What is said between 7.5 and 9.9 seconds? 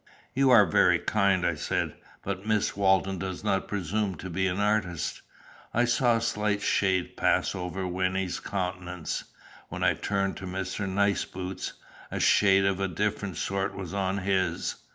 over Wynnie's countenance. When